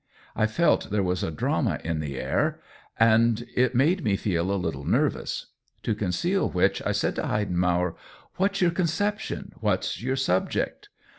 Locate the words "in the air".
1.83-2.59